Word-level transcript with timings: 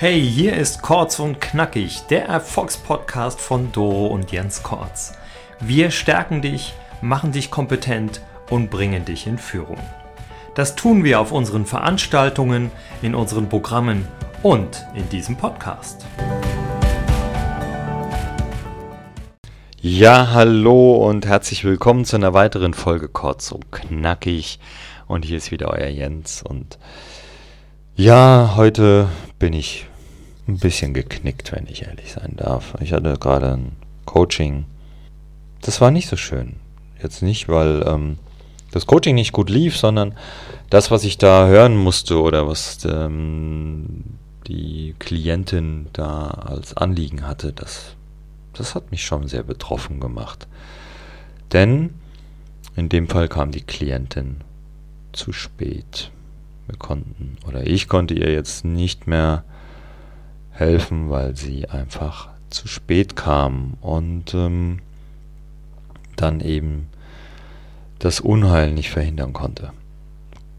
Hey, 0.00 0.22
hier 0.22 0.56
ist 0.56 0.80
Korz 0.80 1.18
und 1.18 1.40
Knackig, 1.40 2.02
der 2.08 2.26
Erfolgspodcast 2.26 3.40
von 3.40 3.72
Doro 3.72 4.06
und 4.06 4.30
Jens 4.30 4.62
Korz. 4.62 5.14
Wir 5.58 5.90
stärken 5.90 6.40
dich, 6.40 6.72
machen 7.02 7.32
dich 7.32 7.50
kompetent 7.50 8.20
und 8.48 8.70
bringen 8.70 9.04
dich 9.04 9.26
in 9.26 9.38
Führung. 9.38 9.80
Das 10.54 10.76
tun 10.76 11.02
wir 11.02 11.18
auf 11.18 11.32
unseren 11.32 11.66
Veranstaltungen, 11.66 12.70
in 13.02 13.16
unseren 13.16 13.48
Programmen 13.48 14.06
und 14.44 14.86
in 14.94 15.08
diesem 15.08 15.34
Podcast. 15.34 16.06
Ja, 19.80 20.30
hallo 20.32 21.08
und 21.08 21.26
herzlich 21.26 21.64
willkommen 21.64 22.04
zu 22.04 22.14
einer 22.14 22.34
weiteren 22.34 22.72
Folge 22.72 23.08
Kurz 23.08 23.50
und 23.50 23.72
Knackig. 23.72 24.60
Und 25.08 25.24
hier 25.24 25.38
ist 25.38 25.50
wieder 25.50 25.70
euer 25.70 25.88
Jens. 25.88 26.40
Und 26.40 26.78
ja, 27.96 28.52
heute 28.54 29.08
bin 29.40 29.54
ich 29.54 29.87
ein 30.48 30.58
bisschen 30.58 30.94
geknickt, 30.94 31.52
wenn 31.52 31.66
ich 31.66 31.82
ehrlich 31.82 32.12
sein 32.12 32.34
darf. 32.36 32.74
Ich 32.80 32.92
hatte 32.92 33.18
gerade 33.18 33.52
ein 33.52 33.72
Coaching. 34.06 34.64
Das 35.60 35.80
war 35.80 35.90
nicht 35.90 36.08
so 36.08 36.16
schön. 36.16 36.56
Jetzt 37.02 37.22
nicht, 37.22 37.48
weil 37.48 37.84
ähm, 37.86 38.18
das 38.72 38.86
Coaching 38.86 39.14
nicht 39.14 39.32
gut 39.32 39.50
lief, 39.50 39.76
sondern 39.76 40.14
das, 40.70 40.90
was 40.90 41.04
ich 41.04 41.18
da 41.18 41.46
hören 41.46 41.76
musste 41.76 42.20
oder 42.20 42.48
was 42.48 42.78
ähm, 42.84 44.04
die 44.46 44.94
Klientin 44.98 45.88
da 45.92 46.28
als 46.28 46.76
Anliegen 46.76 47.26
hatte, 47.26 47.52
das, 47.52 47.94
das 48.54 48.74
hat 48.74 48.90
mich 48.90 49.04
schon 49.04 49.28
sehr 49.28 49.42
betroffen 49.42 50.00
gemacht. 50.00 50.48
Denn 51.52 51.94
in 52.74 52.88
dem 52.88 53.08
Fall 53.08 53.28
kam 53.28 53.50
die 53.50 53.62
Klientin 53.62 54.38
zu 55.12 55.32
spät. 55.32 56.10
Wir 56.66 56.76
konnten 56.76 57.36
oder 57.46 57.66
ich 57.66 57.88
konnte 57.88 58.14
ihr 58.14 58.30
jetzt 58.30 58.64
nicht 58.64 59.06
mehr 59.06 59.44
helfen, 60.58 61.10
weil 61.10 61.36
sie 61.36 61.68
einfach 61.68 62.28
zu 62.50 62.66
spät 62.66 63.16
kam 63.16 63.74
und 63.80 64.34
ähm, 64.34 64.80
dann 66.16 66.40
eben 66.40 66.88
das 67.98 68.20
Unheil 68.20 68.72
nicht 68.72 68.90
verhindern 68.90 69.32
konnte. 69.32 69.72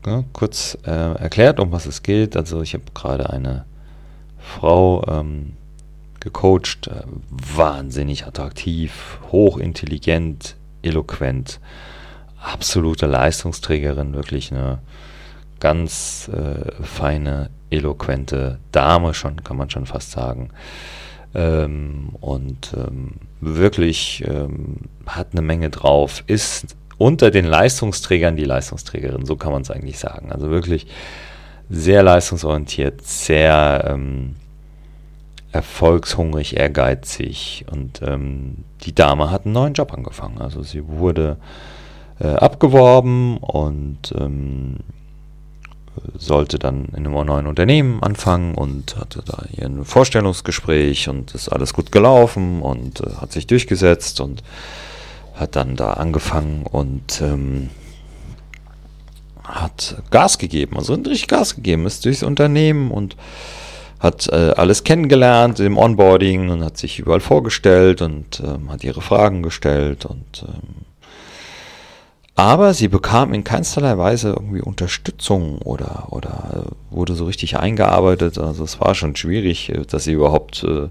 Ja, 0.05 0.23
kurz 0.33 0.77
äh, 0.85 0.91
erklärt, 0.91 1.59
um 1.59 1.71
was 1.71 1.85
es 1.85 2.03
geht. 2.03 2.37
Also 2.37 2.61
ich 2.61 2.73
habe 2.73 2.85
gerade 2.93 3.29
eine 3.29 3.65
Frau 4.37 5.05
ähm, 5.07 5.53
gecoacht, 6.19 6.87
äh, 6.87 7.03
wahnsinnig 7.29 8.25
attraktiv, 8.25 9.19
hochintelligent, 9.31 10.55
eloquent, 10.81 11.59
absolute 12.41 13.07
Leistungsträgerin, 13.07 14.13
wirklich 14.13 14.51
eine 14.51 14.79
ganz 15.59 16.29
äh, 16.33 16.71
feine, 16.81 17.49
eloquente 17.69 18.59
Dame 18.71 19.13
schon, 19.13 19.43
kann 19.43 19.57
man 19.57 19.69
schon 19.69 19.85
fast 19.85 20.11
sagen. 20.11 20.49
Ähm, 21.35 22.09
und 22.21 22.73
ähm, 22.75 23.13
wirklich 23.39 24.23
ähm, 24.27 24.77
hat 25.05 25.27
eine 25.31 25.41
Menge 25.41 25.69
drauf, 25.69 26.23
ist 26.27 26.75
unter 26.97 27.31
den 27.31 27.45
Leistungsträgern 27.45 28.35
die 28.35 28.45
Leistungsträgerin, 28.45 29.25
so 29.25 29.35
kann 29.35 29.51
man 29.51 29.61
es 29.61 29.71
eigentlich 29.71 29.99
sagen. 29.99 30.31
Also 30.31 30.49
wirklich 30.49 30.87
sehr 31.69 32.03
leistungsorientiert, 32.03 33.05
sehr 33.05 33.85
ähm, 33.87 34.35
erfolgshungrig, 35.51 36.57
ehrgeizig 36.57 37.65
und 37.71 38.01
ähm, 38.01 38.63
die 38.81 38.93
Dame 38.93 39.31
hat 39.31 39.45
einen 39.45 39.53
neuen 39.53 39.73
Job 39.73 39.93
angefangen. 39.93 40.39
Also 40.39 40.61
sie 40.63 40.87
wurde 40.87 41.37
äh, 42.19 42.27
abgeworben 42.27 43.37
und 43.37 44.13
ähm, 44.19 44.77
sollte 46.17 46.59
dann 46.59 46.85
in 46.85 47.05
einem 47.07 47.13
neuen 47.25 47.47
Unternehmen 47.47 48.01
anfangen 48.03 48.55
und 48.55 48.97
hatte 48.97 49.21
da 49.25 49.43
ein 49.61 49.85
Vorstellungsgespräch 49.85 51.09
und 51.09 51.33
ist 51.35 51.49
alles 51.49 51.73
gut 51.73 51.91
gelaufen 51.91 52.61
und 52.61 53.01
äh, 53.01 53.15
hat 53.21 53.31
sich 53.31 53.47
durchgesetzt 53.47 54.21
und 54.21 54.43
hat 55.35 55.55
dann 55.55 55.75
da 55.75 55.93
angefangen 55.93 56.63
und 56.63 57.21
ähm, 57.21 57.69
hat 59.43 60.03
Gas 60.11 60.37
gegeben, 60.37 60.77
also 60.77 60.93
richtig 60.93 61.27
Gas 61.27 61.55
gegeben, 61.55 61.85
ist 61.85 62.05
durchs 62.05 62.23
Unternehmen 62.23 62.91
und 62.91 63.15
hat 63.99 64.27
äh, 64.27 64.53
alles 64.55 64.83
kennengelernt 64.83 65.59
im 65.59 65.77
Onboarding 65.77 66.49
und 66.49 66.63
hat 66.63 66.77
sich 66.77 66.99
überall 66.99 67.19
vorgestellt 67.19 68.01
und 68.01 68.41
ähm, 68.45 68.71
hat 68.71 68.83
ihre 68.83 69.01
Fragen 69.01 69.43
gestellt 69.43 70.05
und 70.05 70.45
ähm, 70.47 70.85
aber 72.39 72.73
sie 72.73 72.87
bekam 72.87 73.33
in 73.33 73.43
keinsterlei 73.43 73.97
Weise 73.97 74.29
irgendwie 74.29 74.61
Unterstützung 74.61 75.59
oder, 75.59 76.07
oder 76.11 76.67
wurde 76.89 77.15
so 77.15 77.25
richtig 77.25 77.57
eingearbeitet. 77.57 78.37
Also 78.37 78.63
es 78.63 78.79
war 78.79 78.95
schon 78.95 79.15
schwierig, 79.15 79.69
äh, 79.69 79.81
dass 79.85 80.05
sie 80.05 80.13
überhaupt 80.13 80.63
äh, 80.63 80.89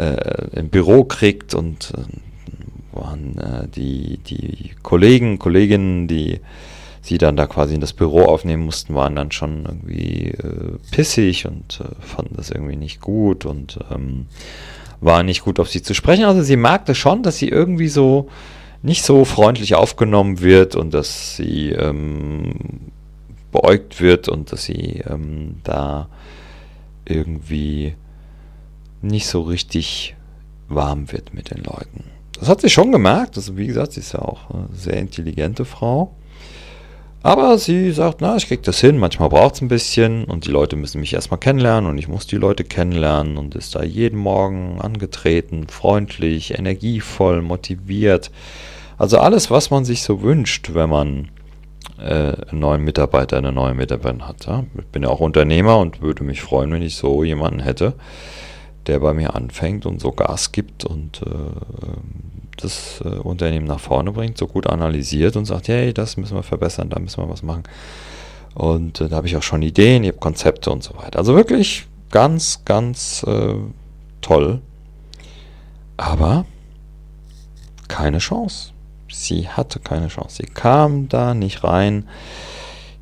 äh, 0.00 0.62
Büro 0.62 1.04
kriegt 1.04 1.54
und 1.54 1.92
äh, 1.94 2.98
waren 2.98 3.38
äh, 3.38 3.68
die, 3.68 4.18
die 4.18 4.70
Kollegen, 4.82 5.38
Kolleginnen, 5.38 6.08
die 6.08 6.40
sie 7.02 7.18
dann 7.18 7.36
da 7.36 7.46
quasi 7.46 7.74
in 7.74 7.82
das 7.82 7.92
Büro 7.92 8.22
aufnehmen 8.22 8.64
mussten, 8.64 8.94
waren 8.94 9.14
dann 9.14 9.32
schon 9.32 9.66
irgendwie 9.66 10.30
äh, 10.30 10.78
pissig 10.90 11.46
und 11.46 11.84
fanden 12.00 12.36
das 12.36 12.50
irgendwie 12.50 12.76
nicht 12.76 13.02
gut 13.02 13.44
und 13.44 13.78
ähm, 13.90 14.26
waren 15.02 15.26
nicht 15.26 15.42
gut 15.42 15.60
auf 15.60 15.68
sie 15.68 15.82
zu 15.82 15.92
sprechen. 15.92 16.24
Also 16.24 16.42
sie 16.42 16.56
merkte 16.56 16.94
schon, 16.94 17.22
dass 17.22 17.36
sie 17.36 17.48
irgendwie 17.48 17.88
so 17.88 18.30
nicht 18.84 19.02
so 19.02 19.24
freundlich 19.24 19.74
aufgenommen 19.74 20.40
wird 20.40 20.76
und 20.76 20.92
dass 20.92 21.36
sie 21.36 21.70
ähm, 21.70 22.52
beäugt 23.50 24.02
wird 24.02 24.28
und 24.28 24.52
dass 24.52 24.64
sie 24.64 25.02
ähm, 25.08 25.56
da 25.64 26.08
irgendwie 27.06 27.94
nicht 29.00 29.26
so 29.26 29.40
richtig 29.40 30.14
warm 30.68 31.10
wird 31.12 31.32
mit 31.32 31.50
den 31.50 31.64
Leuten. 31.64 32.04
Das 32.38 32.48
hat 32.48 32.60
sie 32.60 32.68
schon 32.68 32.92
gemerkt. 32.92 33.38
Also 33.38 33.56
wie 33.56 33.66
gesagt, 33.66 33.92
sie 33.92 34.00
ist 34.00 34.12
ja 34.12 34.20
auch 34.20 34.50
eine 34.50 34.68
sehr 34.74 34.98
intelligente 34.98 35.64
Frau. 35.64 36.14
Aber 37.22 37.56
sie 37.56 37.90
sagt, 37.90 38.20
na, 38.20 38.36
ich 38.36 38.48
krieg 38.48 38.62
das 38.64 38.80
hin, 38.80 38.98
manchmal 38.98 39.30
braucht 39.30 39.54
es 39.54 39.62
ein 39.62 39.68
bisschen 39.68 40.24
und 40.24 40.44
die 40.44 40.50
Leute 40.50 40.76
müssen 40.76 41.00
mich 41.00 41.14
erstmal 41.14 41.40
kennenlernen 41.40 41.88
und 41.88 41.96
ich 41.96 42.06
muss 42.06 42.26
die 42.26 42.36
Leute 42.36 42.64
kennenlernen 42.64 43.38
und 43.38 43.54
ist 43.54 43.74
da 43.74 43.82
jeden 43.82 44.18
Morgen 44.18 44.78
angetreten, 44.82 45.68
freundlich, 45.68 46.58
energievoll, 46.58 47.40
motiviert. 47.40 48.30
Also 48.98 49.18
alles, 49.18 49.50
was 49.50 49.70
man 49.70 49.84
sich 49.84 50.02
so 50.02 50.22
wünscht, 50.22 50.74
wenn 50.74 50.90
man 50.90 51.28
äh, 51.98 52.32
einen 52.48 52.60
neuen 52.60 52.84
Mitarbeiter, 52.84 53.36
eine 53.36 53.52
neue 53.52 53.74
Mitarbeiterin 53.74 54.26
hat. 54.26 54.46
Ja? 54.46 54.64
Ich 54.78 54.86
bin 54.86 55.02
ja 55.02 55.08
auch 55.08 55.20
Unternehmer 55.20 55.78
und 55.78 56.00
würde 56.00 56.24
mich 56.24 56.42
freuen, 56.42 56.72
wenn 56.72 56.82
ich 56.82 56.96
so 56.96 57.24
jemanden 57.24 57.60
hätte, 57.60 57.94
der 58.86 59.00
bei 59.00 59.12
mir 59.12 59.34
anfängt 59.34 59.86
und 59.86 60.00
so 60.00 60.12
Gas 60.12 60.52
gibt 60.52 60.84
und 60.84 61.22
äh, 61.22 61.28
das 62.56 63.00
äh, 63.04 63.08
Unternehmen 63.08 63.66
nach 63.66 63.80
vorne 63.80 64.12
bringt, 64.12 64.38
so 64.38 64.46
gut 64.46 64.66
analysiert 64.66 65.36
und 65.36 65.44
sagt, 65.44 65.68
hey, 65.68 65.92
das 65.92 66.16
müssen 66.16 66.36
wir 66.36 66.42
verbessern, 66.42 66.90
da 66.90 66.98
müssen 66.98 67.22
wir 67.22 67.28
was 67.28 67.42
machen. 67.42 67.64
Und 68.54 69.00
äh, 69.00 69.08
da 69.08 69.16
habe 69.16 69.26
ich 69.26 69.36
auch 69.36 69.42
schon 69.42 69.62
Ideen, 69.62 70.04
ich 70.04 70.10
habe 70.10 70.18
Konzepte 70.18 70.70
und 70.70 70.82
so 70.82 70.96
weiter. 70.96 71.18
Also 71.18 71.34
wirklich 71.34 71.86
ganz, 72.10 72.64
ganz 72.64 73.24
äh, 73.26 73.54
toll. 74.20 74.60
Aber 75.96 76.44
keine 77.88 78.18
Chance. 78.18 78.73
Sie 79.14 79.48
hatte 79.48 79.78
keine 79.80 80.08
Chance. 80.08 80.42
Sie 80.42 80.52
kam 80.52 81.08
da 81.08 81.34
nicht 81.34 81.64
rein. 81.64 82.08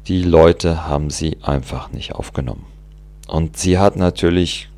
Die 0.09 0.23
Leute 0.23 0.87
haben 0.87 1.11
sie 1.11 1.39
einfach 1.43 1.91
nicht 1.93 2.15
aufgenommen. 2.15 2.67
Und 3.29 3.57
sie 3.57 3.79
hat 3.79 3.97
natürlich 3.97 4.69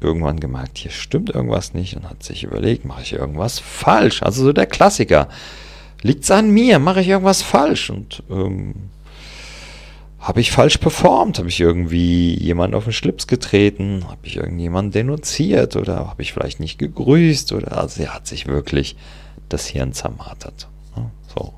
irgendwann 0.00 0.40
gemerkt, 0.40 0.78
hier 0.78 0.90
stimmt 0.90 1.30
irgendwas 1.30 1.74
nicht 1.74 1.96
und 1.96 2.08
hat 2.08 2.22
sich 2.22 2.44
überlegt, 2.44 2.84
mache 2.84 3.02
ich 3.02 3.12
irgendwas 3.12 3.58
falsch? 3.58 4.22
Also 4.22 4.44
so 4.44 4.52
der 4.52 4.66
Klassiker. 4.66 5.28
Liegt 6.02 6.24
es 6.24 6.30
an 6.30 6.50
mir? 6.50 6.78
Mache 6.78 7.02
ich 7.02 7.08
irgendwas 7.08 7.42
falsch? 7.42 7.90
Und 7.90 8.22
ähm, 8.30 8.74
habe 10.18 10.40
ich 10.40 10.50
falsch 10.50 10.78
performt? 10.78 11.38
Habe 11.38 11.48
ich 11.48 11.60
irgendwie 11.60 12.34
jemanden 12.34 12.74
auf 12.74 12.84
den 12.84 12.92
Schlips 12.92 13.26
getreten? 13.26 14.04
Habe 14.08 14.26
ich 14.26 14.36
irgendjemanden 14.36 14.92
denunziert? 14.92 15.76
Oder 15.76 16.08
habe 16.08 16.22
ich 16.22 16.32
vielleicht 16.32 16.60
nicht 16.60 16.78
gegrüßt? 16.78 17.52
Oder 17.52 17.78
also 17.78 18.00
sie 18.00 18.08
hat 18.08 18.26
sich 18.26 18.46
wirklich 18.46 18.96
das 19.50 19.66
Hirn 19.66 19.92
zermartert. 19.92 20.68
So. 21.34 21.54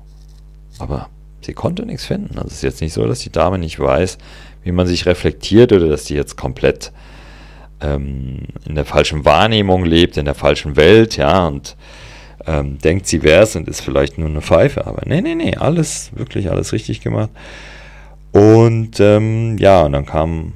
Aber 0.79 1.09
sie 1.41 1.53
konnte 1.53 1.85
nichts 1.85 2.05
finden. 2.05 2.37
Also 2.37 2.47
es 2.47 2.55
ist 2.55 2.63
jetzt 2.63 2.81
nicht 2.81 2.93
so, 2.93 3.05
dass 3.05 3.19
die 3.19 3.31
Dame 3.31 3.57
nicht 3.57 3.79
weiß, 3.79 4.17
wie 4.63 4.71
man 4.71 4.87
sich 4.87 5.05
reflektiert 5.05 5.71
oder 5.71 5.87
dass 5.87 6.05
die 6.05 6.15
jetzt 6.15 6.37
komplett 6.37 6.91
ähm, 7.81 8.47
in 8.65 8.75
der 8.75 8.85
falschen 8.85 9.25
Wahrnehmung 9.25 9.85
lebt, 9.85 10.17
in 10.17 10.25
der 10.25 10.35
falschen 10.35 10.75
Welt, 10.75 11.17
ja, 11.17 11.47
und 11.47 11.75
ähm, 12.45 12.77
denkt, 12.79 13.07
sie 13.07 13.23
wäre 13.23 13.43
es 13.43 13.55
und 13.55 13.67
ist 13.67 13.81
vielleicht 13.81 14.17
nur 14.17 14.29
eine 14.29 14.41
Pfeife. 14.41 14.87
Aber 14.87 15.03
nee, 15.05 15.21
nee, 15.21 15.35
nee, 15.35 15.55
alles, 15.55 16.11
wirklich 16.15 16.49
alles 16.49 16.73
richtig 16.73 17.01
gemacht. 17.01 17.29
Und 18.31 18.99
ähm, 18.99 19.57
ja, 19.59 19.83
und 19.83 19.93
dann 19.93 20.05
kam 20.05 20.53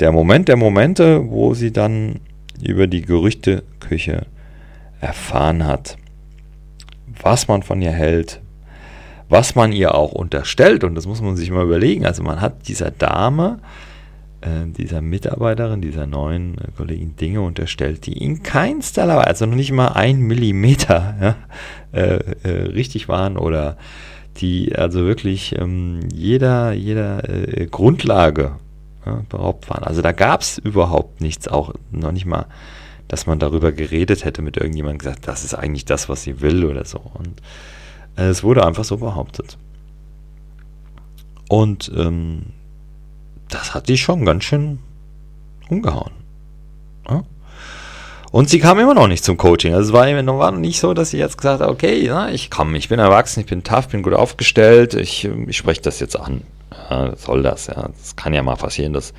der 0.00 0.10
Moment 0.12 0.48
der 0.48 0.56
Momente, 0.56 1.30
wo 1.30 1.54
sie 1.54 1.72
dann 1.72 2.20
über 2.62 2.86
die 2.86 3.02
Gerüchteküche 3.02 4.26
erfahren 5.00 5.66
hat, 5.66 5.96
was 7.22 7.46
man 7.46 7.62
von 7.62 7.80
ihr 7.80 7.92
hält, 7.92 8.40
was 9.28 9.54
man 9.54 9.72
ihr 9.72 9.94
auch 9.94 10.12
unterstellt, 10.12 10.84
und 10.84 10.94
das 10.94 11.06
muss 11.06 11.22
man 11.22 11.36
sich 11.36 11.50
mal 11.50 11.64
überlegen. 11.64 12.06
Also 12.06 12.22
man 12.22 12.40
hat 12.40 12.68
dieser 12.68 12.90
Dame 12.90 13.58
äh, 14.44 14.66
dieser 14.66 15.00
Mitarbeiterin, 15.00 15.80
dieser 15.80 16.06
neuen 16.06 16.58
äh, 16.58 16.68
Kollegin 16.76 17.16
Dinge 17.16 17.40
unterstellt, 17.40 18.06
die 18.06 18.18
in 18.18 18.42
keinster 18.42 19.08
Weise, 19.08 19.26
also 19.26 19.46
noch 19.46 19.54
nicht 19.54 19.72
mal 19.72 19.88
ein 19.88 20.20
Millimeter 20.20 21.14
ja, 21.92 21.98
äh, 21.98 22.18
äh, 22.42 22.62
richtig 22.72 23.08
waren 23.08 23.38
oder 23.38 23.76
die 24.36 24.74
also 24.76 25.06
wirklich 25.06 25.56
ähm, 25.58 26.00
jeder, 26.12 26.72
jeder 26.72 27.28
äh, 27.28 27.66
Grundlage 27.66 28.56
ja, 29.06 29.22
beraubt 29.28 29.70
waren. 29.70 29.84
Also 29.84 30.02
da 30.02 30.12
gab 30.12 30.42
es 30.42 30.58
überhaupt 30.58 31.20
nichts, 31.20 31.48
auch 31.48 31.72
noch 31.90 32.12
nicht 32.12 32.26
mal, 32.26 32.46
dass 33.08 33.26
man 33.26 33.38
darüber 33.38 33.72
geredet 33.72 34.24
hätte 34.24 34.42
mit 34.42 34.56
irgendjemandem 34.56 34.98
gesagt, 34.98 35.28
das 35.28 35.44
ist 35.44 35.54
eigentlich 35.54 35.84
das, 35.84 36.08
was 36.08 36.22
sie 36.22 36.40
will 36.40 36.64
oder 36.64 36.84
so. 36.84 37.00
Und 37.14 37.40
es 38.16 38.42
wurde 38.42 38.66
einfach 38.66 38.84
so 38.84 38.98
behauptet. 38.98 39.58
Und 41.48 41.90
ähm, 41.94 42.46
das 43.48 43.74
hat 43.74 43.88
die 43.88 43.98
schon 43.98 44.24
ganz 44.24 44.44
schön 44.44 44.78
umgehauen. 45.68 46.12
Ja? 47.08 47.24
Und 48.30 48.48
sie 48.50 48.58
kam 48.58 48.80
immer 48.80 48.94
noch 48.94 49.06
nicht 49.06 49.24
zum 49.24 49.36
Coaching. 49.36 49.74
Also 49.74 49.90
es 49.90 49.92
war, 49.92 50.38
war 50.38 50.52
nicht 50.52 50.80
so, 50.80 50.94
dass 50.94 51.10
sie 51.10 51.18
jetzt 51.18 51.36
gesagt 51.36 51.60
hat, 51.60 51.68
okay, 51.68 52.04
na, 52.08 52.32
ich 52.32 52.50
komme, 52.50 52.76
ich 52.76 52.88
bin 52.88 52.98
erwachsen, 52.98 53.40
ich 53.40 53.46
bin 53.46 53.62
tough, 53.62 53.88
bin 53.88 54.02
gut 54.02 54.14
aufgestellt, 54.14 54.94
ich, 54.94 55.24
ich 55.24 55.56
spreche 55.56 55.82
das 55.82 56.00
jetzt 56.00 56.18
an. 56.18 56.42
Ja, 56.90 57.14
soll 57.16 57.42
das? 57.42 57.68
Ja, 57.68 57.88
das 57.96 58.16
kann 58.16 58.34
ja 58.34 58.42
mal 58.42 58.56
passieren, 58.56 58.92
dass 58.92 59.14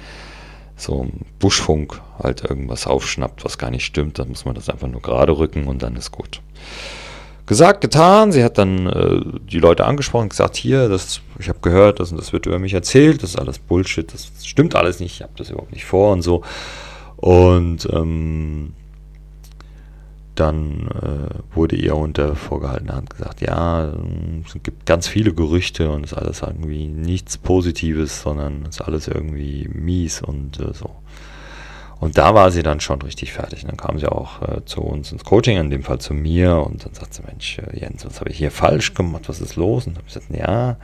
so 0.75 1.03
ein 1.03 1.25
Buschfunk 1.39 2.01
halt 2.21 2.43
irgendwas 2.43 2.87
aufschnappt, 2.87 3.45
was 3.45 3.57
gar 3.57 3.71
nicht 3.71 3.85
stimmt. 3.85 4.19
Dann 4.19 4.29
muss 4.29 4.43
man 4.43 4.55
das 4.55 4.69
einfach 4.69 4.87
nur 4.87 5.01
gerade 5.01 5.37
rücken 5.37 5.67
und 5.67 5.81
dann 5.81 5.95
ist 5.95 6.11
gut. 6.11 6.41
Gesagt, 7.45 7.81
getan. 7.81 8.31
Sie 8.31 8.43
hat 8.43 8.57
dann 8.57 8.87
äh, 8.87 9.21
die 9.49 9.59
Leute 9.59 9.85
angesprochen, 9.85 10.29
gesagt, 10.29 10.55
hier, 10.55 10.89
das, 10.89 11.21
ich 11.37 11.47
habe 11.47 11.59
gehört, 11.61 11.99
das, 11.99 12.09
das 12.09 12.33
wird 12.33 12.47
über 12.47 12.57
mich 12.57 12.73
erzählt, 12.73 13.21
das 13.21 13.31
ist 13.31 13.39
alles 13.39 13.59
Bullshit, 13.59 14.11
das 14.11 14.31
stimmt 14.43 14.75
alles 14.75 14.99
nicht, 14.99 15.15
ich 15.15 15.21
habe 15.21 15.33
das 15.37 15.49
überhaupt 15.51 15.71
nicht 15.71 15.85
vor 15.85 16.11
und 16.11 16.23
so. 16.23 16.41
Und 17.17 17.87
ähm, 17.91 18.73
dann 20.35 20.87
äh, 20.87 21.55
wurde 21.55 21.75
ihr 21.75 21.95
unter 21.95 22.35
vorgehaltener 22.35 22.95
Hand 22.95 23.09
gesagt, 23.09 23.41
ja, 23.41 23.93
es 24.45 24.57
gibt 24.63 24.85
ganz 24.85 25.07
viele 25.07 25.33
Gerüchte 25.33 25.89
und 25.89 26.05
es 26.05 26.11
ist 26.11 26.17
alles 26.17 26.41
irgendwie 26.41 26.87
nichts 26.87 27.37
Positives, 27.37 28.21
sondern 28.21 28.63
es 28.63 28.75
ist 28.75 28.81
alles 28.81 29.07
irgendwie 29.07 29.69
mies 29.71 30.21
und 30.21 30.59
äh, 30.59 30.73
so. 30.73 30.91
Und 31.99 32.17
da 32.17 32.33
war 32.35 32.51
sie 32.51 32.63
dann 32.63 32.79
schon 32.79 33.01
richtig 33.01 33.33
fertig. 33.33 33.63
Und 33.63 33.69
dann 33.69 33.77
kam 33.77 33.99
sie 33.99 34.11
auch 34.11 34.41
äh, 34.41 34.65
zu 34.65 34.81
uns 34.81 35.11
ins 35.11 35.23
Coaching, 35.23 35.57
in 35.57 35.69
dem 35.69 35.83
Fall 35.83 35.99
zu 35.99 36.13
mir, 36.13 36.57
und 36.57 36.85
dann 36.85 36.93
sagt 36.93 37.13
sie, 37.13 37.23
Mensch, 37.23 37.59
äh, 37.59 37.79
Jens, 37.79 38.05
was 38.05 38.19
habe 38.19 38.29
ich 38.29 38.37
hier 38.37 38.51
falsch 38.51 38.93
gemacht? 38.93 39.29
Was 39.29 39.41
ist 39.41 39.55
los? 39.55 39.87
Und 39.87 39.93
dann 39.93 40.03
habe 40.03 40.07
ich 40.07 40.13
gesagt, 40.13 40.35
ja, 40.35 40.77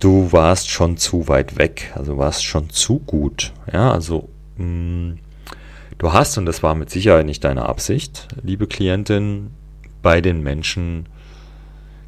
du 0.00 0.32
warst 0.32 0.70
schon 0.70 0.96
zu 0.96 1.28
weit 1.28 1.58
weg, 1.58 1.92
also 1.94 2.18
warst 2.18 2.44
schon 2.44 2.70
zu 2.70 2.98
gut. 2.98 3.52
Ja, 3.72 3.92
also 3.92 4.28
mh, 4.56 4.66
mm, 4.66 5.18
du 5.98 6.12
hast, 6.12 6.38
und 6.38 6.46
das 6.46 6.62
war 6.62 6.74
mit 6.74 6.90
Sicherheit 6.90 7.26
nicht 7.26 7.44
deine 7.44 7.66
Absicht, 7.66 8.28
liebe 8.42 8.66
Klientin, 8.66 9.50
bei 10.02 10.20
den 10.20 10.42
Menschen 10.42 11.06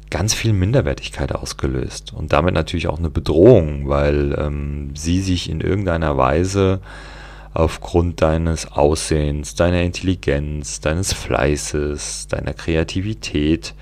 ganz 0.09 0.33
viel 0.33 0.53
Minderwertigkeit 0.53 1.33
ausgelöst 1.33 2.13
und 2.13 2.31
damit 2.31 2.53
natürlich 2.53 2.87
auch 2.87 2.99
eine 2.99 3.09
Bedrohung, 3.09 3.89
weil 3.89 4.37
ähm, 4.39 4.91
sie 4.95 5.21
sich 5.21 5.49
in 5.49 5.59
irgendeiner 5.59 6.17
Weise 6.17 6.79
aufgrund 7.57 8.21
deines 8.21 8.71
Aussehens, 8.71 9.55
deiner 9.55 9.81
Intelligenz, 9.81 10.79
deines 10.79 11.11
Fleißes, 11.13 12.27
deiner 12.27 12.53
Kreativität 12.53 13.73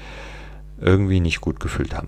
irgendwie 0.79 1.19
nicht 1.19 1.41
gut 1.41 1.59
gefühlt 1.59 1.93
haben. 1.93 2.07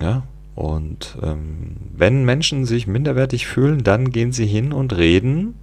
Ja, 0.00 0.22
und 0.54 1.18
ähm, 1.22 1.76
wenn 1.94 2.24
Menschen 2.24 2.64
sich 2.64 2.86
minderwertig 2.86 3.46
fühlen, 3.46 3.84
dann 3.84 4.10
gehen 4.10 4.32
sie 4.32 4.46
hin 4.46 4.72
und 4.72 4.96
reden 4.96 5.54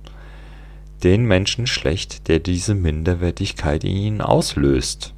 den 1.04 1.26
Menschen 1.26 1.66
schlecht, 1.66 2.28
der 2.28 2.38
diese 2.38 2.76
Minderwertigkeit 2.76 3.84
in 3.84 3.96
ihnen 3.96 4.22
auslöst. 4.22 5.16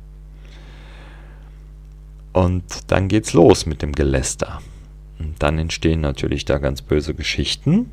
Und 2.31 2.63
dann 2.91 3.09
geht's 3.09 3.33
los 3.33 3.65
mit 3.65 3.81
dem 3.81 3.91
Geläster. 3.91 4.61
Und 5.19 5.35
dann 5.43 5.59
entstehen 5.59 5.99
natürlich 5.99 6.45
da 6.45 6.59
ganz 6.59 6.81
böse 6.81 7.13
Geschichten. 7.13 7.91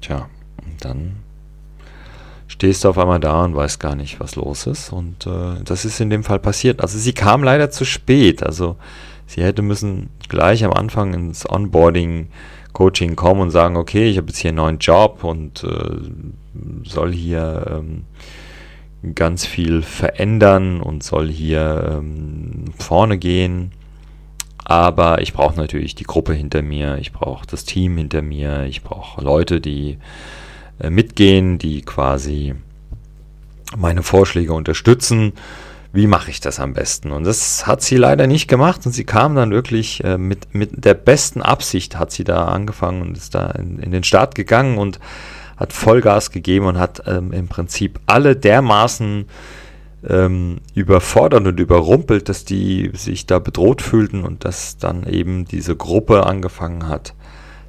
Tja, 0.00 0.28
und 0.64 0.84
dann 0.84 1.16
stehst 2.48 2.84
du 2.84 2.88
auf 2.88 2.98
einmal 2.98 3.20
da 3.20 3.44
und 3.44 3.54
weißt 3.54 3.80
gar 3.80 3.94
nicht, 3.94 4.20
was 4.20 4.36
los 4.36 4.66
ist. 4.66 4.92
Und 4.92 5.26
äh, 5.26 5.62
das 5.64 5.84
ist 5.84 6.00
in 6.00 6.10
dem 6.10 6.24
Fall 6.24 6.38
passiert. 6.38 6.80
Also 6.80 6.98
sie 6.98 7.12
kam 7.12 7.42
leider 7.42 7.70
zu 7.70 7.84
spät. 7.84 8.42
Also 8.42 8.76
sie 9.26 9.42
hätte 9.42 9.62
müssen 9.62 10.10
gleich 10.28 10.64
am 10.64 10.72
Anfang 10.72 11.14
ins 11.14 11.48
Onboarding 11.48 12.28
Coaching 12.72 13.16
kommen 13.16 13.40
und 13.40 13.50
sagen, 13.50 13.76
okay, 13.76 14.08
ich 14.08 14.18
habe 14.18 14.28
jetzt 14.28 14.38
hier 14.38 14.50
einen 14.50 14.56
neuen 14.56 14.78
Job 14.78 15.24
und 15.24 15.64
äh, 15.64 15.96
soll 16.84 17.12
hier 17.12 17.64
ähm, 17.70 18.04
ganz 19.14 19.46
viel 19.46 19.82
verändern 19.82 20.82
und 20.82 21.02
soll 21.02 21.28
hier 21.28 21.98
ähm, 21.98 22.66
vorne 22.78 23.16
gehen. 23.18 23.72
Aber 24.68 25.22
ich 25.22 25.32
brauche 25.32 25.56
natürlich 25.56 25.94
die 25.94 26.04
Gruppe 26.04 26.32
hinter 26.34 26.60
mir, 26.60 26.98
ich 26.98 27.12
brauche 27.12 27.46
das 27.46 27.64
Team 27.64 27.96
hinter 27.96 28.20
mir, 28.20 28.64
ich 28.64 28.82
brauche 28.82 29.22
Leute, 29.22 29.60
die 29.60 29.98
äh, 30.80 30.90
mitgehen, 30.90 31.58
die 31.58 31.82
quasi 31.82 32.54
meine 33.76 34.02
Vorschläge 34.02 34.52
unterstützen 34.52 35.32
wie 35.96 36.06
mache 36.06 36.30
ich 36.30 36.40
das 36.40 36.60
am 36.60 36.74
besten? 36.74 37.10
Und 37.10 37.24
das 37.24 37.66
hat 37.66 37.80
sie 37.80 37.96
leider 37.96 38.26
nicht 38.26 38.48
gemacht 38.48 38.84
und 38.84 38.92
sie 38.92 39.04
kam 39.04 39.34
dann 39.34 39.50
wirklich 39.50 40.04
äh, 40.04 40.18
mit, 40.18 40.54
mit 40.54 40.84
der 40.84 40.92
besten 40.92 41.40
Absicht 41.40 41.98
hat 41.98 42.12
sie 42.12 42.22
da 42.22 42.44
angefangen 42.44 43.00
und 43.00 43.16
ist 43.16 43.34
da 43.34 43.50
in, 43.52 43.78
in 43.78 43.92
den 43.92 44.04
Start 44.04 44.34
gegangen 44.34 44.76
und 44.76 45.00
hat 45.56 45.72
Vollgas 45.72 46.30
gegeben 46.30 46.66
und 46.66 46.78
hat 46.78 47.02
ähm, 47.06 47.32
im 47.32 47.48
Prinzip 47.48 47.98
alle 48.04 48.36
dermaßen 48.36 49.26
ähm, 50.08 50.58
überfordert 50.74 51.46
und 51.46 51.58
überrumpelt, 51.58 52.28
dass 52.28 52.44
die 52.44 52.90
sich 52.94 53.26
da 53.26 53.38
bedroht 53.38 53.82
fühlten 53.82 54.24
und 54.24 54.44
dass 54.44 54.78
dann 54.78 55.06
eben 55.06 55.44
diese 55.46 55.76
Gruppe 55.76 56.26
angefangen 56.26 56.88
hat, 56.88 57.14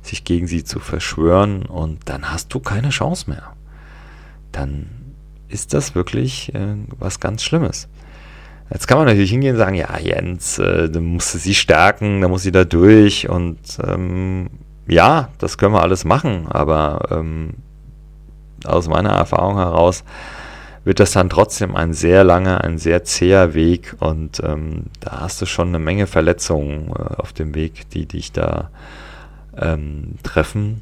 sich 0.01 0.23
gegen 0.23 0.47
sie 0.47 0.63
zu 0.63 0.79
verschwören 0.79 1.65
und 1.65 1.99
dann 2.05 2.31
hast 2.31 2.53
du 2.53 2.59
keine 2.59 2.89
Chance 2.89 3.29
mehr. 3.29 3.53
Dann 4.51 4.87
ist 5.49 5.73
das 5.73 5.95
wirklich 5.95 6.53
äh, 6.53 6.75
was 6.99 7.19
ganz 7.19 7.43
Schlimmes. 7.43 7.87
Jetzt 8.69 8.87
kann 8.87 8.97
man 8.97 9.07
natürlich 9.07 9.31
hingehen 9.31 9.53
und 9.53 9.59
sagen, 9.59 9.75
ja, 9.75 9.97
Jens, 9.97 10.59
äh, 10.59 10.89
du 10.89 10.99
musst 10.99 11.31
sie 11.31 11.55
stärken, 11.55 12.21
da 12.21 12.27
muss 12.27 12.43
sie 12.43 12.51
da 12.51 12.65
durch 12.65 13.29
und 13.29 13.59
ähm, 13.83 14.49
ja, 14.87 15.29
das 15.37 15.57
können 15.57 15.73
wir 15.73 15.81
alles 15.81 16.05
machen, 16.05 16.47
aber 16.47 17.07
ähm, 17.11 17.53
aus 18.65 18.87
meiner 18.87 19.11
Erfahrung 19.11 19.57
heraus 19.57 20.03
wird 20.87 21.01
das 21.01 21.11
dann 21.11 21.29
trotzdem 21.29 21.75
ein 21.75 21.93
sehr 21.93 22.23
langer, 22.23 22.63
ein 22.63 22.77
sehr 22.77 23.03
zäher 23.03 23.53
Weg 23.53 23.97
und 23.99 24.41
ähm, 24.41 24.85
da 25.01 25.19
hast 25.19 25.41
du 25.41 25.45
schon 25.45 25.67
eine 25.67 25.79
Menge 25.79 26.07
Verletzungen 26.07 26.91
äh, 26.91 27.15
auf 27.17 27.33
dem 27.33 27.55
Weg, 27.55 27.89
die 27.89 28.05
dich 28.05 28.31
da 28.31 28.71
ähm, 29.57 30.13
treffen. 30.23 30.81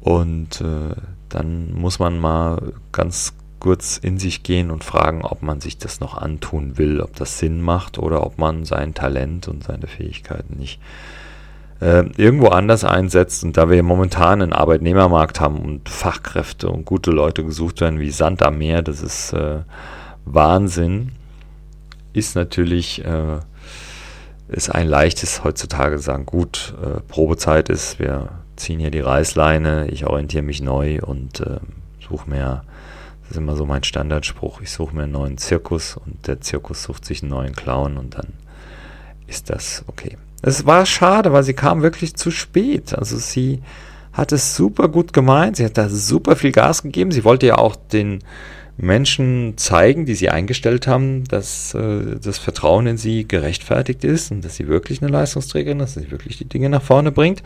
Und 0.00 0.60
äh, 0.60 0.94
dann 1.28 1.74
muss 1.74 1.98
man 1.98 2.20
mal 2.20 2.72
ganz 2.92 3.34
kurz 3.58 3.96
in 3.96 4.20
sich 4.20 4.44
gehen 4.44 4.70
und 4.70 4.84
fragen, 4.84 5.22
ob 5.22 5.42
man 5.42 5.60
sich 5.60 5.76
das 5.76 5.98
noch 5.98 6.16
antun 6.16 6.78
will, 6.78 7.00
ob 7.00 7.16
das 7.16 7.40
Sinn 7.40 7.60
macht 7.60 7.98
oder 7.98 8.24
ob 8.24 8.38
man 8.38 8.64
sein 8.64 8.94
Talent 8.94 9.48
und 9.48 9.64
seine 9.64 9.88
Fähigkeiten 9.88 10.56
nicht 10.56 10.78
äh, 10.78 11.23
irgendwo 12.16 12.48
anders 12.48 12.84
einsetzt. 12.84 13.44
Und 13.44 13.56
da 13.56 13.68
wir 13.68 13.82
momentan 13.82 14.42
einen 14.42 14.52
Arbeitnehmermarkt 14.52 15.40
haben 15.40 15.58
und 15.58 15.88
Fachkräfte 15.88 16.68
und 16.68 16.84
gute 16.84 17.10
Leute 17.10 17.44
gesucht 17.44 17.80
werden 17.80 18.00
wie 18.00 18.10
Sand 18.10 18.42
am 18.42 18.58
Meer, 18.58 18.82
das 18.82 19.02
ist 19.02 19.32
äh, 19.32 19.60
Wahnsinn, 20.24 21.12
ist 22.12 22.36
natürlich 22.36 23.04
äh, 23.04 23.38
ist 24.48 24.70
ein 24.70 24.86
leichtes 24.86 25.42
heutzutage 25.42 25.98
sagen, 25.98 26.26
gut, 26.26 26.74
äh, 26.82 27.00
Probezeit 27.08 27.68
ist, 27.68 27.98
wir 27.98 28.28
ziehen 28.56 28.78
hier 28.78 28.90
die 28.90 29.00
Reißleine, 29.00 29.88
ich 29.88 30.06
orientiere 30.06 30.42
mich 30.42 30.62
neu 30.62 31.00
und 31.02 31.40
äh, 31.40 31.58
suche 32.00 32.30
mehr 32.30 32.64
das 33.24 33.30
ist 33.32 33.36
immer 33.38 33.56
so 33.56 33.64
mein 33.64 33.82
Standardspruch. 33.82 34.60
Ich 34.60 34.70
suche 34.70 34.94
mir 34.94 35.04
einen 35.04 35.12
neuen 35.12 35.38
Zirkus 35.38 35.96
und 35.96 36.26
der 36.26 36.42
Zirkus 36.42 36.82
sucht 36.82 37.06
sich 37.06 37.22
einen 37.22 37.30
neuen 37.30 37.54
Clown 37.54 37.96
und 37.96 38.16
dann 38.16 38.34
ist 39.26 39.48
das 39.48 39.82
okay. 39.86 40.18
Es 40.46 40.66
war 40.66 40.84
schade, 40.84 41.32
weil 41.32 41.42
sie 41.42 41.54
kam 41.54 41.80
wirklich 41.80 42.16
zu 42.16 42.30
spät. 42.30 42.94
Also 42.94 43.16
sie 43.16 43.62
hat 44.12 44.30
es 44.30 44.54
super 44.54 44.88
gut 44.88 45.14
gemeint, 45.14 45.56
sie 45.56 45.64
hat 45.64 45.78
da 45.78 45.88
super 45.88 46.36
viel 46.36 46.52
Gas 46.52 46.82
gegeben. 46.82 47.12
Sie 47.12 47.24
wollte 47.24 47.46
ja 47.46 47.56
auch 47.56 47.76
den 47.76 48.22
Menschen 48.76 49.56
zeigen, 49.56 50.04
die 50.04 50.14
sie 50.14 50.28
eingestellt 50.28 50.86
haben, 50.86 51.24
dass 51.24 51.72
äh, 51.72 52.16
das 52.22 52.36
Vertrauen 52.36 52.86
in 52.86 52.96
sie 52.98 53.26
gerechtfertigt 53.26 54.04
ist 54.04 54.32
und 54.32 54.44
dass 54.44 54.56
sie 54.56 54.68
wirklich 54.68 55.00
eine 55.00 55.10
Leistungsträgerin 55.10 55.80
ist, 55.80 55.96
dass 55.96 56.02
sie 56.02 56.10
wirklich 56.10 56.36
die 56.36 56.48
Dinge 56.48 56.68
nach 56.68 56.82
vorne 56.82 57.10
bringt. 57.10 57.42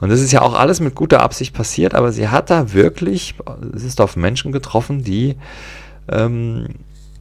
Und 0.00 0.08
das 0.08 0.20
ist 0.20 0.32
ja 0.32 0.40
auch 0.40 0.54
alles 0.54 0.80
mit 0.80 0.94
guter 0.94 1.20
Absicht 1.20 1.52
passiert, 1.52 1.94
aber 1.94 2.10
sie 2.10 2.28
hat 2.28 2.48
da 2.48 2.72
wirklich, 2.72 3.34
es 3.74 3.84
ist 3.84 4.00
auf 4.00 4.16
Menschen 4.16 4.50
getroffen, 4.50 5.04
die 5.04 5.36
ähm, 6.08 6.68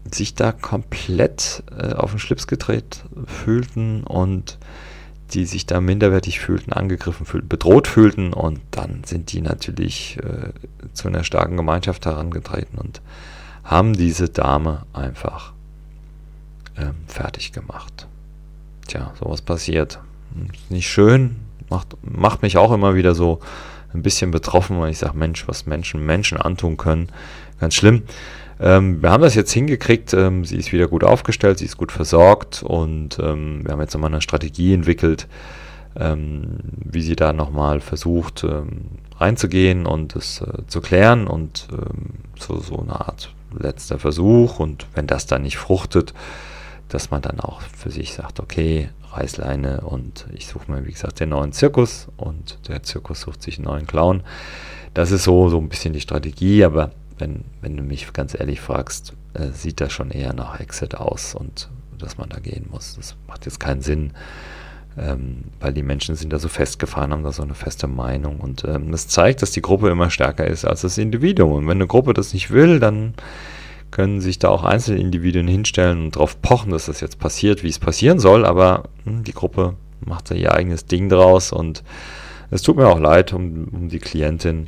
sich 0.09 0.33
da 0.33 0.53
komplett 0.53 1.63
äh, 1.77 1.93
auf 1.93 2.11
den 2.11 2.19
Schlips 2.19 2.47
gedreht 2.47 3.03
fühlten 3.25 4.03
und 4.05 4.57
die 5.33 5.45
sich 5.45 5.65
da 5.65 5.81
minderwertig 5.81 6.39
fühlten, 6.39 6.73
angegriffen 6.73 7.25
fühlten, 7.25 7.47
bedroht 7.47 7.87
fühlten 7.87 8.33
und 8.33 8.59
dann 8.71 9.03
sind 9.05 9.31
die 9.31 9.41
natürlich 9.41 10.17
äh, 10.17 10.51
zu 10.93 11.07
einer 11.07 11.23
starken 11.23 11.57
Gemeinschaft 11.57 12.05
herangetreten 12.05 12.77
und 12.77 13.01
haben 13.63 13.93
diese 13.93 14.29
Dame 14.29 14.85
einfach 14.93 15.53
ähm, 16.77 16.95
fertig 17.07 17.51
gemacht. 17.51 18.07
Tja, 18.87 19.13
sowas 19.19 19.41
passiert. 19.41 19.99
Nicht 20.69 20.89
schön, 20.89 21.35
macht, 21.69 21.95
macht 22.01 22.41
mich 22.41 22.57
auch 22.57 22.71
immer 22.71 22.95
wieder 22.95 23.15
so 23.15 23.39
ein 23.93 24.01
bisschen 24.01 24.31
betroffen, 24.31 24.79
weil 24.79 24.91
ich 24.91 24.99
sage, 24.99 25.17
Mensch, 25.17 25.47
was 25.47 25.65
Menschen 25.65 26.05
Menschen 26.05 26.37
antun 26.37 26.77
können, 26.77 27.09
ganz 27.59 27.75
schlimm. 27.75 28.03
Ähm, 28.59 29.01
wir 29.01 29.11
haben 29.11 29.23
das 29.23 29.35
jetzt 29.35 29.51
hingekriegt, 29.51 30.13
ähm, 30.13 30.43
sie 30.43 30.57
ist 30.57 30.73
wieder 30.73 30.87
gut 30.87 31.03
aufgestellt, 31.03 31.59
sie 31.59 31.65
ist 31.65 31.77
gut 31.77 31.91
versorgt 31.91 32.61
und 32.61 33.17
ähm, 33.19 33.61
wir 33.63 33.71
haben 33.71 33.81
jetzt 33.81 33.93
nochmal 33.93 34.11
eine 34.11 34.21
Strategie 34.21 34.73
entwickelt, 34.73 35.27
ähm, 35.97 36.57
wie 36.75 37.01
sie 37.01 37.15
da 37.15 37.31
nochmal 37.31 37.79
versucht 37.79 38.43
ähm, 38.43 38.81
reinzugehen 39.17 39.85
und 39.85 40.15
es 40.15 40.41
äh, 40.41 40.65
zu 40.67 40.81
klären 40.81 41.27
und 41.27 41.67
ähm, 41.71 42.15
so, 42.37 42.59
so 42.59 42.79
eine 42.79 42.99
Art 42.99 43.33
letzter 43.57 43.97
Versuch 43.97 44.59
und 44.59 44.85
wenn 44.93 45.07
das 45.07 45.25
dann 45.25 45.43
nicht 45.43 45.57
fruchtet, 45.57 46.13
dass 46.89 47.11
man 47.11 47.21
dann 47.21 47.39
auch 47.39 47.61
für 47.61 47.91
sich 47.91 48.13
sagt, 48.13 48.39
okay, 48.39 48.89
Reißleine 49.11 49.81
und 49.81 50.27
ich 50.33 50.47
suche 50.47 50.71
mir, 50.71 50.85
wie 50.85 50.91
gesagt, 50.91 51.19
den 51.19 51.29
neuen 51.29 51.51
Zirkus 51.51 52.07
und 52.17 52.59
der 52.67 52.83
Zirkus 52.83 53.21
sucht 53.21 53.41
sich 53.41 53.57
einen 53.57 53.65
neuen 53.65 53.87
Clown. 53.87 54.23
Das 54.93 55.11
ist 55.11 55.23
so, 55.23 55.49
so 55.49 55.57
ein 55.57 55.69
bisschen 55.69 55.93
die 55.93 56.01
Strategie, 56.01 56.63
aber 56.63 56.91
wenn, 57.17 57.43
wenn 57.61 57.77
du 57.77 57.83
mich 57.83 58.11
ganz 58.13 58.39
ehrlich 58.39 58.61
fragst, 58.61 59.13
äh, 59.33 59.49
sieht 59.51 59.81
das 59.81 59.91
schon 59.91 60.11
eher 60.11 60.33
nach 60.33 60.59
Exit 60.59 60.95
aus 60.95 61.35
und 61.35 61.69
dass 61.97 62.17
man 62.17 62.29
da 62.29 62.39
gehen 62.39 62.67
muss. 62.71 62.95
Das 62.95 63.15
macht 63.27 63.45
jetzt 63.45 63.59
keinen 63.59 63.81
Sinn, 63.81 64.13
ähm, 64.97 65.43
weil 65.59 65.73
die 65.73 65.83
Menschen 65.83 66.15
sind 66.15 66.31
da 66.31 66.39
so 66.39 66.47
festgefahren, 66.47 67.11
haben 67.11 67.23
da 67.23 67.31
so 67.31 67.43
eine 67.43 67.55
feste 67.55 67.87
Meinung 67.87 68.39
und 68.39 68.63
ähm, 68.63 68.91
das 68.91 69.07
zeigt, 69.07 69.41
dass 69.41 69.51
die 69.51 69.61
Gruppe 69.61 69.89
immer 69.89 70.09
stärker 70.09 70.47
ist 70.47 70.65
als 70.65 70.81
das 70.81 70.97
Individuum. 70.97 71.53
Und 71.53 71.67
wenn 71.67 71.77
eine 71.77 71.87
Gruppe 71.87 72.13
das 72.13 72.33
nicht 72.33 72.51
will, 72.51 72.79
dann 72.79 73.13
können 73.91 74.21
sich 74.21 74.39
da 74.39 74.49
auch 74.49 74.63
einzelne 74.63 74.99
Individuen 74.99 75.47
hinstellen 75.47 76.05
und 76.05 76.15
darauf 76.15 76.41
pochen, 76.41 76.71
dass 76.71 76.85
das 76.85 77.01
jetzt 77.01 77.19
passiert, 77.19 77.63
wie 77.63 77.69
es 77.69 77.79
passieren 77.79 78.19
soll, 78.19 78.45
aber 78.45 78.83
hm, 79.05 79.23
die 79.23 79.33
Gruppe 79.33 79.75
macht 80.05 80.31
da 80.31 80.35
ihr 80.35 80.53
eigenes 80.53 80.85
Ding 80.85 81.09
draus 81.09 81.51
und 81.51 81.83
es 82.51 82.61
tut 82.61 82.77
mir 82.77 82.87
auch 82.87 82.99
leid 82.99 83.33
um, 83.33 83.67
um 83.71 83.89
die 83.89 83.99
Klientin. 83.99 84.67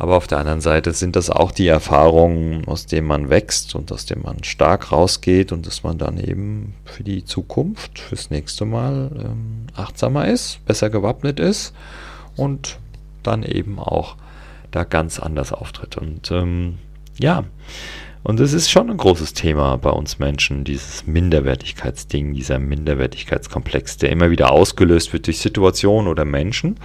Aber 0.00 0.16
auf 0.16 0.28
der 0.28 0.38
anderen 0.38 0.60
Seite 0.60 0.92
sind 0.92 1.16
das 1.16 1.28
auch 1.28 1.50
die 1.50 1.66
Erfahrungen, 1.66 2.68
aus 2.68 2.86
denen 2.86 3.08
man 3.08 3.30
wächst 3.30 3.74
und 3.74 3.90
aus 3.90 4.06
denen 4.06 4.22
man 4.22 4.44
stark 4.44 4.92
rausgeht 4.92 5.50
und 5.50 5.66
dass 5.66 5.82
man 5.82 5.98
dann 5.98 6.18
eben 6.18 6.74
für 6.84 7.02
die 7.02 7.24
Zukunft, 7.24 7.98
fürs 7.98 8.30
nächste 8.30 8.64
Mal 8.64 9.10
ähm, 9.18 9.66
achtsamer 9.74 10.28
ist, 10.28 10.64
besser 10.66 10.88
gewappnet 10.88 11.40
ist 11.40 11.74
und 12.36 12.78
dann 13.24 13.42
eben 13.42 13.80
auch 13.80 14.14
da 14.70 14.84
ganz 14.84 15.18
anders 15.18 15.52
auftritt. 15.52 15.96
Und 15.96 16.30
ähm, 16.30 16.78
ja, 17.18 17.42
und 18.24 18.40
es 18.40 18.52
ist 18.52 18.70
schon 18.70 18.90
ein 18.90 18.96
großes 18.96 19.32
Thema 19.32 19.76
bei 19.76 19.90
uns 19.90 20.18
Menschen, 20.18 20.64
dieses 20.64 21.06
Minderwertigkeitsding, 21.06 22.34
dieser 22.34 22.58
Minderwertigkeitskomplex, 22.58 23.98
der 23.98 24.10
immer 24.10 24.30
wieder 24.30 24.50
ausgelöst 24.50 25.12
wird 25.12 25.26
durch 25.26 25.38
Situationen 25.38 26.08
oder 26.08 26.24
Menschen. 26.24 26.76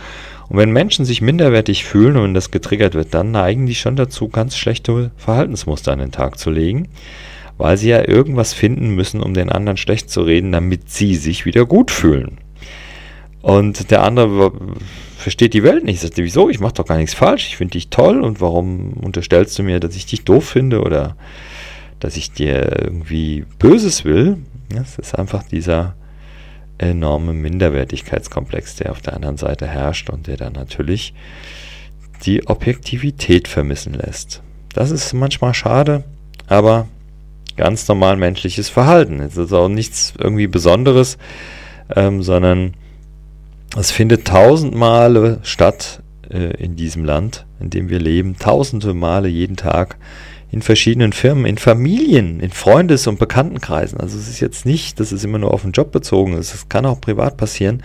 Und 0.49 0.57
wenn 0.57 0.71
Menschen 0.71 1.05
sich 1.05 1.21
minderwertig 1.21 1.85
fühlen 1.85 2.17
und 2.17 2.33
das 2.33 2.51
getriggert 2.51 2.93
wird, 2.93 3.13
dann 3.13 3.31
neigen 3.31 3.65
die 3.65 3.75
schon 3.75 3.95
dazu, 3.95 4.29
ganz 4.29 4.55
schlechte 4.55 5.11
Verhaltensmuster 5.17 5.91
an 5.91 5.99
den 5.99 6.11
Tag 6.11 6.37
zu 6.37 6.51
legen, 6.51 6.89
weil 7.57 7.77
sie 7.77 7.89
ja 7.89 8.07
irgendwas 8.07 8.53
finden 8.53 8.89
müssen, 8.95 9.21
um 9.21 9.33
den 9.33 9.49
anderen 9.49 9.77
schlecht 9.77 10.09
zu 10.09 10.21
reden, 10.21 10.51
damit 10.51 10.89
sie 10.91 11.15
sich 11.15 11.45
wieder 11.45 11.65
gut 11.65 11.91
fühlen. 11.91 12.37
Und 13.41 13.91
der 13.91 14.03
andere 14.03 14.53
versteht 15.23 15.53
die 15.53 15.63
Welt 15.63 15.83
nicht. 15.83 16.01
Sagt, 16.01 16.17
wieso? 16.17 16.49
Ich 16.49 16.59
mache 16.59 16.73
doch 16.73 16.85
gar 16.85 16.97
nichts 16.97 17.13
falsch. 17.13 17.47
Ich 17.47 17.57
finde 17.57 17.71
dich 17.71 17.89
toll. 17.89 18.21
Und 18.21 18.41
warum 18.41 18.93
unterstellst 18.93 19.57
du 19.57 19.63
mir, 19.63 19.79
dass 19.79 19.95
ich 19.95 20.05
dich 20.05 20.23
doof 20.23 20.47
finde 20.47 20.81
oder 20.81 21.15
dass 21.99 22.17
ich 22.17 22.31
dir 22.31 22.83
irgendwie 22.83 23.45
Böses 23.59 24.05
will? 24.05 24.37
Das 24.69 24.99
ist 24.99 25.15
einfach 25.17 25.43
dieser 25.43 25.95
enorme 26.77 27.33
Minderwertigkeitskomplex, 27.33 28.75
der 28.75 28.91
auf 28.91 29.01
der 29.01 29.13
anderen 29.13 29.37
Seite 29.37 29.67
herrscht 29.67 30.09
und 30.09 30.27
der 30.27 30.37
dann 30.37 30.53
natürlich 30.53 31.13
die 32.25 32.47
Objektivität 32.47 33.47
vermissen 33.47 33.93
lässt. 33.93 34.41
Das 34.73 34.91
ist 34.91 35.13
manchmal 35.13 35.53
schade, 35.53 36.03
aber 36.47 36.87
ganz 37.55 37.87
normal 37.87 38.17
menschliches 38.17 38.69
Verhalten. 38.69 39.19
Es 39.19 39.37
ist 39.37 39.53
auch 39.53 39.69
nichts 39.69 40.13
irgendwie 40.17 40.47
Besonderes, 40.47 41.17
ähm, 41.95 42.23
sondern 42.23 42.73
es 43.75 43.91
findet 43.91 44.25
tausend 44.27 44.75
Male 44.75 45.39
statt 45.43 46.01
äh, 46.29 46.55
in 46.63 46.75
diesem 46.75 47.05
Land, 47.05 47.45
in 47.59 47.69
dem 47.69 47.89
wir 47.89 47.99
leben, 47.99 48.37
tausende 48.37 48.93
Male 48.93 49.27
jeden 49.27 49.55
Tag 49.55 49.97
in 50.51 50.61
verschiedenen 50.61 51.13
Firmen, 51.13 51.45
in 51.45 51.57
Familien, 51.57 52.39
in 52.39 52.51
Freundes- 52.51 53.07
und 53.07 53.17
Bekanntenkreisen. 53.17 53.99
Also 53.99 54.19
es 54.19 54.27
ist 54.27 54.39
jetzt 54.39 54.67
nicht, 54.67 54.99
dass 54.99 55.11
es 55.11 55.23
immer 55.23 55.39
nur 55.39 55.51
auf 55.51 55.63
den 55.63 55.71
Job 55.71 55.91
bezogen 55.91 56.33
ist, 56.33 56.53
es 56.53 56.69
kann 56.69 56.85
auch 56.85 57.01
privat 57.01 57.37
passieren. 57.37 57.81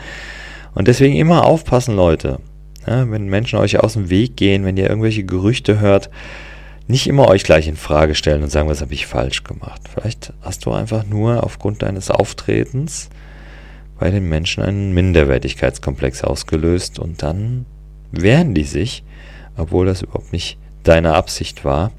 Und 0.75 0.87
deswegen 0.87 1.17
immer 1.17 1.45
aufpassen, 1.45 1.97
Leute. 1.97 2.41
Ja, 2.87 3.11
wenn 3.11 3.27
Menschen 3.27 3.59
euch 3.59 3.81
aus 3.81 3.95
dem 3.95 4.11
Weg 4.11 4.37
gehen, 4.37 4.65
wenn 4.65 4.77
ihr 4.77 4.89
irgendwelche 4.89 5.25
Gerüchte 5.25 5.81
hört, 5.81 6.11
nicht 6.87 7.07
immer 7.07 7.29
euch 7.29 7.43
gleich 7.43 7.69
in 7.69 7.77
Frage 7.77 8.15
stellen 8.15 8.43
und 8.43 8.51
sagen, 8.51 8.69
was 8.69 8.81
habe 8.81 8.95
ich 8.95 9.07
falsch 9.07 9.45
gemacht. 9.45 9.83
Vielleicht 9.93 10.33
hast 10.43 10.65
du 10.65 10.73
einfach 10.73 11.05
nur 11.05 11.45
aufgrund 11.45 11.83
deines 11.83 12.11
Auftretens 12.11 13.09
bei 13.99 14.11
den 14.11 14.29
Menschen 14.29 14.63
einen 14.63 14.95
Minderwertigkeitskomplex 14.95 16.25
ausgelöst 16.25 16.99
und 16.99 17.23
dann 17.23 17.67
wehren 18.13 18.55
die 18.55 18.65
sich, 18.65 19.03
obwohl 19.57 19.87
das 19.87 20.03
überhaupt 20.03 20.33
nicht 20.33 20.59
deine 20.85 21.15
Absicht 21.15 21.65
war. 21.65 21.93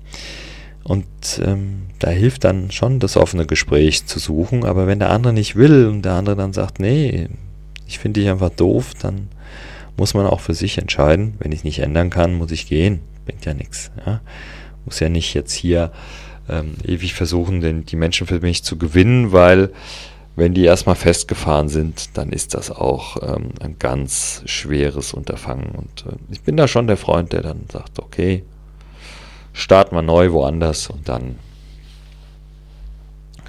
Und 0.84 1.06
ähm, 1.44 1.84
da 2.00 2.10
hilft 2.10 2.46
dann 2.46 2.72
schon 2.72 3.00
das 3.00 3.18
offene 3.18 3.46
Gespräch 3.46 4.06
zu 4.06 4.18
suchen, 4.18 4.66
aber 4.66 4.88
wenn 4.88 5.00
der 5.00 5.12
andere 5.12 5.34
nicht 5.34 5.56
will 5.56 5.88
und 5.88 6.04
der 6.04 6.14
andere 6.14 6.36
dann 6.36 6.54
sagt, 6.54 6.80
nee, 6.80 7.28
ich 7.88 8.00
finde 8.00 8.22
dich 8.22 8.30
einfach 8.30 8.50
doof, 8.50 8.94
dann 9.00 9.28
muss 9.98 10.14
man 10.14 10.26
auch 10.26 10.40
für 10.40 10.54
sich 10.54 10.78
entscheiden, 10.78 11.34
wenn 11.40 11.52
ich 11.52 11.64
nicht 11.64 11.80
ändern 11.80 12.10
kann, 12.10 12.36
muss 12.36 12.52
ich 12.52 12.68
gehen. 12.68 13.02
Bringt 13.26 13.46
ja 13.46 13.54
nichts. 13.54 13.92
Ja? 14.06 14.22
Muss 14.86 15.00
ja 15.00 15.10
nicht 15.10 15.34
jetzt 15.34 15.54
hier 15.54 15.92
ähm, 16.50 16.76
ewig 16.86 17.14
versuchen, 17.14 17.62
den, 17.62 17.86
die 17.86 17.98
Menschen 17.98 18.26
für 18.26 18.40
mich 18.40 18.64
zu 18.64 18.78
gewinnen, 18.78 19.32
weil 19.32 19.72
wenn 20.36 20.54
die 20.54 20.64
erstmal 20.64 20.96
festgefahren 20.96 21.70
sind, 21.70 22.18
dann 22.18 22.32
ist 22.32 22.54
das 22.54 22.72
auch 22.72 23.18
ähm, 23.22 23.52
ein 23.60 23.78
ganz 23.78 24.42
schweres 24.46 25.14
Unterfangen. 25.14 25.72
Und 25.72 26.06
äh, 26.06 26.16
ich 26.32 26.42
bin 26.42 26.58
da 26.58 26.68
schon 26.68 26.88
der 26.88 26.98
Freund, 26.98 27.34
der 27.34 27.42
dann 27.42 27.66
sagt, 27.72 28.00
okay, 28.00 28.44
starten 29.54 29.96
wir 29.96 30.02
neu 30.02 30.32
woanders 30.32 30.90
und 30.90 31.10
dann 31.10 31.38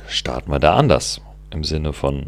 starten 0.09 0.51
wir 0.51 0.59
da 0.59 0.75
anders. 0.75 1.21
Im 1.51 1.65
Sinne 1.65 1.93
von, 1.93 2.27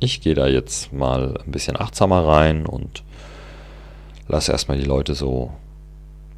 ich 0.00 0.20
gehe 0.20 0.34
da 0.34 0.46
jetzt 0.46 0.92
mal 0.92 1.38
ein 1.44 1.50
bisschen 1.50 1.80
achtsamer 1.80 2.26
rein 2.26 2.66
und 2.66 3.02
lass 4.28 4.48
erstmal 4.48 4.78
die 4.78 4.84
Leute 4.84 5.14
so 5.14 5.52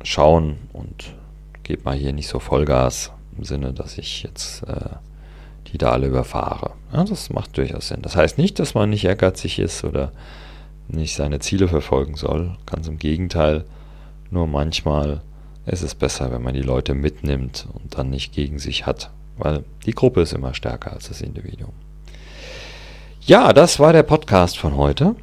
schauen 0.03 0.57
und 0.73 1.15
gebe 1.63 1.83
mal 1.85 1.97
hier 1.97 2.13
nicht 2.13 2.29
so 2.29 2.39
Vollgas 2.39 3.13
im 3.37 3.45
Sinne, 3.45 3.73
dass 3.73 3.99
ich 3.99 4.23
jetzt 4.23 4.63
äh, 4.63 4.97
die 5.73 5.79
da 5.79 5.91
alle 5.91 6.07
überfahre. 6.07 6.73
Ja, 6.93 7.05
das 7.05 7.31
macht 7.31 7.57
durchaus 7.57 7.89
Sinn. 7.89 8.03
Das 8.03 8.17
heißt 8.17 8.39
nicht, 8.39 8.59
dass 8.59 8.75
man 8.75 8.91
nicht 8.91 9.05
ehrgeizig 9.05 9.59
ist 9.59 9.85
oder 9.85 10.13
nicht 10.89 11.15
seine 11.15 11.41
Ziele 11.41 11.69
verfolgen 11.69 12.17
soll. 12.17 12.57
Ganz 12.67 12.89
im 12.89 12.99
Gegenteil. 12.99 13.65
Nur 14.31 14.47
manchmal 14.47 15.23
ist 15.67 15.83
es 15.83 15.95
besser, 15.95 16.31
wenn 16.31 16.43
man 16.43 16.55
die 16.55 16.63
Leute 16.63 16.95
mitnimmt 16.95 17.67
und 17.73 17.99
dann 17.99 18.11
nicht 18.11 18.33
gegen 18.33 18.59
sich 18.59 18.87
hat. 18.87 19.11
Weil 19.37 19.65
die 19.85 19.93
Gruppe 19.93 20.23
ist 20.23 20.33
immer 20.33 20.55
stärker 20.55 20.93
als 20.93 21.09
das 21.09 21.21
Individuum. 21.21 21.73
Ja, 23.21 23.53
das 23.53 23.81
war 23.81 23.93
der 23.93 24.05
Podcast 24.05 24.57
von 24.57 24.77
heute. 24.77 25.17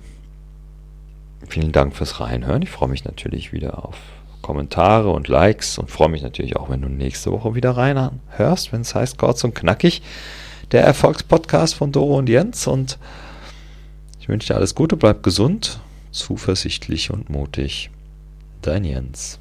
Vielen 1.47 1.71
Dank 1.71 1.95
fürs 1.95 2.19
Reinhören. 2.19 2.61
Ich 2.61 2.69
freue 2.69 2.89
mich 2.89 3.05
natürlich 3.05 3.53
wieder 3.53 3.85
auf 3.85 3.97
Kommentare 4.43 5.09
und 5.09 5.27
Likes 5.27 5.79
und 5.79 5.89
freue 5.89 6.09
mich 6.09 6.21
natürlich 6.21 6.55
auch, 6.57 6.69
wenn 6.69 6.83
du 6.83 6.89
nächste 6.89 7.31
Woche 7.31 7.55
wieder 7.55 7.71
reinhörst, 7.71 8.71
wenn 8.71 8.81
es 8.81 8.93
heißt 8.93 9.17
kurz 9.17 9.43
und 9.43 9.55
knackig, 9.55 10.03
der 10.71 10.83
Erfolgspodcast 10.83 11.73
von 11.73 11.91
Doro 11.91 12.19
und 12.19 12.29
Jens 12.29 12.67
und 12.67 12.99
ich 14.19 14.29
wünsche 14.29 14.49
dir 14.49 14.55
alles 14.55 14.75
Gute, 14.75 14.95
bleib 14.95 15.23
gesund, 15.23 15.79
zuversichtlich 16.11 17.09
und 17.09 17.29
mutig. 17.29 17.89
Dein 18.61 18.85
Jens. 18.85 19.39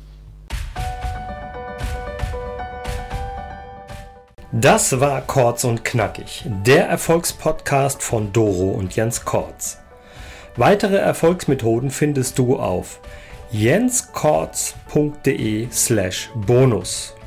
Das 4.51 5.01
war 5.01 5.23
Kurz 5.23 5.65
und 5.65 5.85
Knackig, 5.85 6.45
der 6.67 6.89
Erfolgspodcast 6.89 8.03
von 8.03 8.33
Doro 8.33 8.71
und 8.73 8.95
Jens 8.95 9.25
Kortz. 9.25 9.79
Weitere 10.57 10.97
Erfolgsmethoden 10.97 11.91
findest 11.91 12.39
du 12.39 12.59
auf 12.59 13.01
jenskortz.de 13.53 15.69
slash 15.71 16.31
bonus. 16.35 17.22